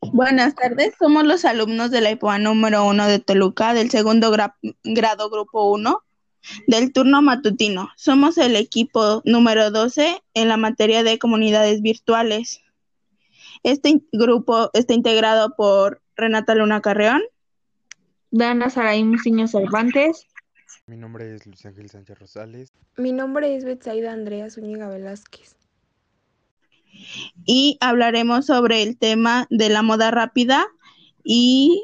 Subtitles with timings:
[0.00, 5.30] Buenas tardes, somos los alumnos de la IPOA número 1 de Toluca del segundo grado
[5.30, 6.02] grupo 1
[6.66, 7.90] del turno matutino.
[7.96, 12.60] Somos el equipo número 12 en la materia de comunidades virtuales.
[13.62, 17.22] Este grupo está integrado por Renata Luna Carreón,
[18.30, 20.26] Dana Saraí Musiño Cervantes.
[20.86, 22.72] Mi nombre es Luis Ángel Sánchez Rosales.
[22.96, 25.56] Mi nombre es Betsaida Andrea Zúñiga Velázquez.
[27.44, 30.66] Y hablaremos sobre el tema de la moda rápida
[31.24, 31.82] y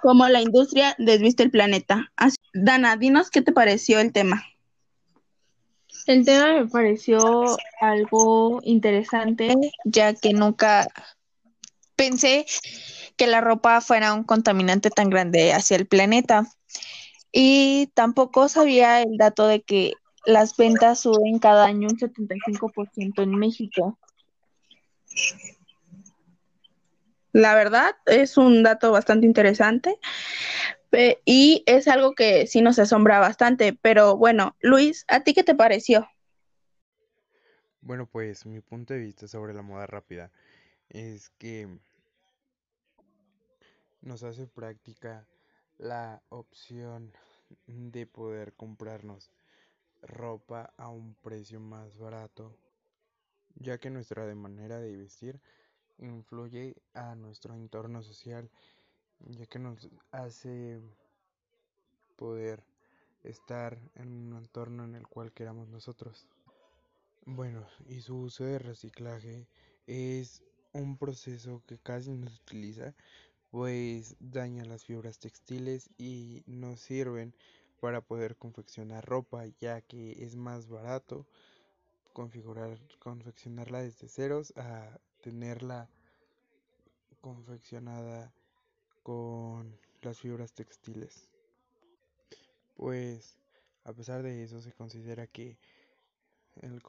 [0.00, 2.12] cómo la industria desviste el planeta.
[2.54, 4.44] Dana, dinos qué te pareció el tema.
[6.06, 7.44] El tema me pareció
[7.80, 10.88] algo interesante, ya que nunca
[11.96, 12.46] pensé
[13.16, 16.46] que la ropa fuera un contaminante tan grande hacia el planeta.
[17.30, 19.92] Y tampoco sabía el dato de que
[20.28, 23.98] las ventas suben cada año un 75% en México.
[27.32, 29.98] La verdad es un dato bastante interesante
[31.24, 33.72] y es algo que sí nos asombra bastante.
[33.72, 36.06] Pero bueno, Luis, ¿a ti qué te pareció?
[37.80, 40.30] Bueno, pues mi punto de vista sobre la moda rápida
[40.90, 41.68] es que
[44.02, 45.26] nos hace práctica
[45.78, 47.14] la opción
[47.66, 49.32] de poder comprarnos
[50.02, 52.56] ropa a un precio más barato,
[53.56, 55.40] ya que nuestra manera de vestir
[55.98, 58.50] influye a nuestro entorno social,
[59.20, 60.80] ya que nos hace
[62.16, 62.62] poder
[63.24, 66.26] estar en un entorno en el cual queramos nosotros.
[67.26, 69.48] Bueno, y su uso de reciclaje
[69.86, 72.94] es un proceso que casi no se utiliza,
[73.50, 77.34] pues daña las fibras textiles y no sirven
[77.80, 81.26] para poder confeccionar ropa, ya que es más barato
[82.12, 85.88] configurar, confeccionarla desde ceros a tenerla
[87.20, 88.32] confeccionada
[89.02, 91.28] con las fibras textiles.
[92.74, 93.38] Pues
[93.84, 95.58] a pesar de eso se considera que
[96.56, 96.82] el,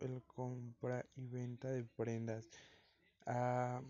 [0.00, 2.48] el compra y venta de prendas
[3.26, 3.82] ha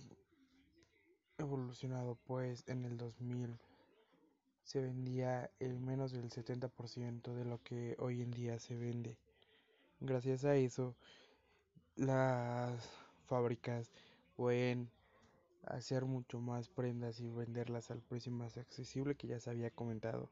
[1.39, 3.59] evolucionado pues en el 2000
[4.65, 9.17] se vendía el menos del 70% de lo que hoy en día se vende.
[10.01, 10.97] Gracias a eso,
[11.97, 12.91] las
[13.27, 13.91] fábricas
[14.37, 14.91] pueden
[15.67, 20.29] hacer mucho más prendas y venderlas al precio más accesible que ya se había comentado.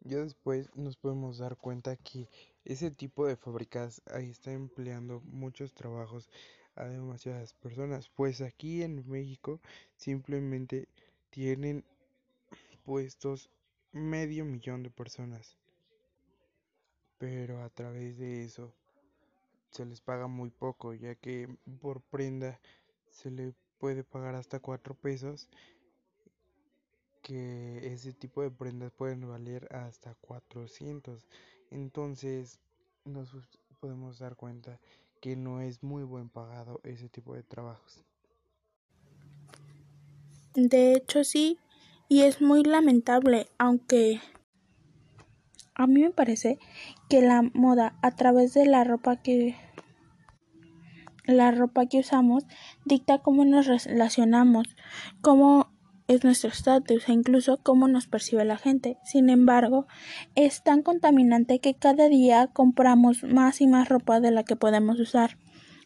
[0.00, 2.28] Ya después nos podemos dar cuenta que
[2.64, 6.28] ese tipo de fábricas ahí está empleando muchos trabajos
[6.74, 9.60] a demasiadas personas, pues aquí en México
[9.96, 10.88] simplemente
[11.30, 11.84] tienen
[12.84, 13.50] puestos
[13.92, 15.58] medio millón de personas.
[17.18, 18.74] Pero a través de eso
[19.70, 21.48] se les paga muy poco, ya que
[21.80, 22.60] por prenda
[23.10, 25.48] se le puede pagar hasta 4 pesos,
[27.22, 31.26] que ese tipo de prendas pueden valer hasta 400.
[31.70, 32.60] Entonces
[33.04, 33.30] nos
[33.80, 34.78] podemos dar cuenta
[35.20, 38.04] que no es muy buen pagado ese tipo de trabajos.
[40.54, 41.58] De hecho sí,
[42.14, 44.20] y es muy lamentable, aunque
[45.74, 46.60] a mí me parece
[47.08, 49.56] que la moda a través de la ropa que
[51.26, 52.44] la ropa que usamos
[52.84, 54.76] dicta cómo nos relacionamos,
[55.22, 55.72] cómo
[56.06, 58.96] es nuestro estatus e incluso cómo nos percibe la gente.
[59.02, 59.88] Sin embargo,
[60.36, 65.00] es tan contaminante que cada día compramos más y más ropa de la que podemos
[65.00, 65.36] usar.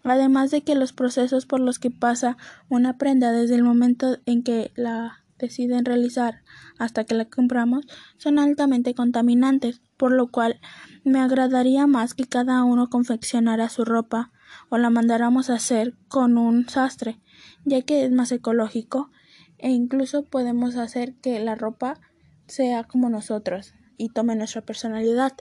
[0.04, 2.36] Además de que los procesos por los que pasa
[2.68, 6.42] una prenda desde el momento en que la deciden realizar
[6.78, 10.60] hasta que la compramos son altamente contaminantes, por lo cual
[11.04, 14.32] me agradaría más que cada uno confeccionara su ropa
[14.68, 17.20] o la mandáramos a hacer con un sastre,
[17.64, 19.10] ya que es más ecológico
[19.58, 22.00] e incluso podemos hacer que la ropa
[22.46, 25.32] sea como nosotros y tome nuestra personalidad.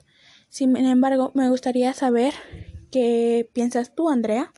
[0.50, 2.34] Sin embargo, me gustaría saber
[2.92, 4.52] qué piensas tú, Andrea.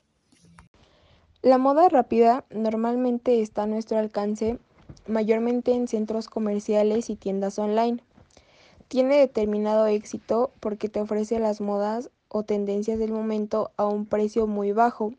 [1.41, 4.59] La moda rápida normalmente está a nuestro alcance
[5.09, 8.01] mayormente en centros comerciales y tiendas online.
[8.87, 14.47] Tiene determinado éxito porque te ofrece las modas o tendencias del momento a un precio
[14.47, 15.13] muy bajo,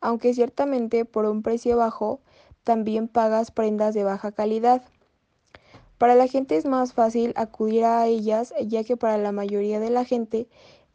[0.00, 2.20] aunque ciertamente por un precio bajo
[2.64, 4.82] también pagas prendas de baja calidad.
[5.98, 9.90] Para la gente es más fácil acudir a ellas ya que para la mayoría de
[9.90, 10.48] la gente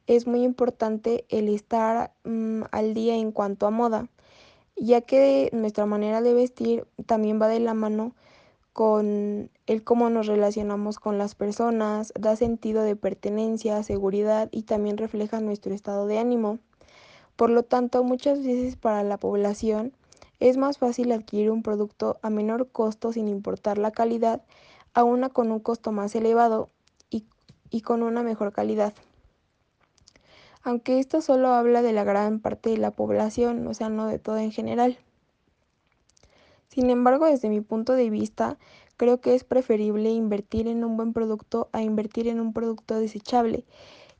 [0.05, 4.07] es muy importante el estar mm, al día en cuanto a moda
[4.77, 8.15] ya que nuestra manera de vestir también va de la mano
[8.73, 14.97] con el cómo nos relacionamos con las personas, da sentido de pertenencia, seguridad y también
[14.97, 16.59] refleja nuestro estado de ánimo.
[17.35, 19.93] Por lo tanto, muchas veces para la población
[20.39, 24.43] Es más fácil adquirir un producto a menor costo sin importar la calidad
[24.93, 26.69] a una con un costo más elevado
[27.09, 27.25] y,
[27.71, 28.93] y con una mejor calidad.
[30.67, 34.19] Aunque esto solo habla de la gran parte de la población, o sea, no de
[34.19, 34.97] todo en general.
[36.67, 38.57] Sin embargo, desde mi punto de vista,
[38.97, 43.63] creo que es preferible invertir en un buen producto a invertir en un producto desechable.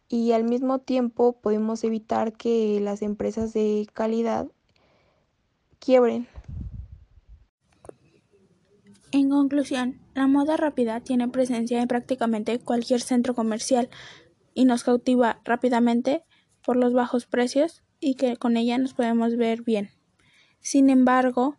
[0.08, 4.48] Y al mismo tiempo podemos evitar que las empresas de calidad
[5.80, 6.30] quiebren.
[9.12, 13.90] En conclusión, la moda rápida tiene presencia en prácticamente cualquier centro comercial
[14.54, 16.24] y nos cautiva rápidamente
[16.68, 19.90] por los bajos precios y que con ella nos podemos ver bien.
[20.60, 21.58] Sin embargo,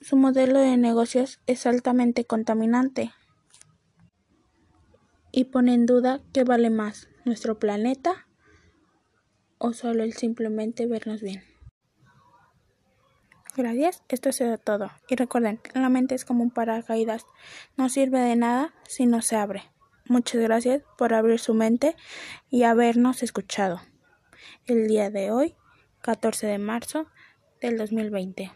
[0.00, 3.12] su modelo de negocios es altamente contaminante
[5.30, 8.26] y pone en duda qué vale más, nuestro planeta
[9.58, 11.44] o solo el simplemente vernos bien.
[13.56, 14.90] Gracias, esto sido todo.
[15.08, 17.24] Y recuerden, la mente es como un paracaídas,
[17.76, 19.62] no sirve de nada si no se abre.
[20.06, 21.94] Muchas gracias por abrir su mente
[22.50, 23.80] y habernos escuchado
[24.66, 25.54] el día de hoy,
[26.02, 27.06] 14 de marzo
[27.60, 28.52] del 2020.